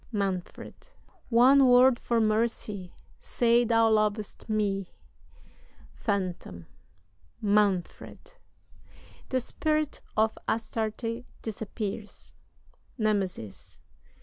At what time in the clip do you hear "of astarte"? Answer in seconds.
10.17-11.23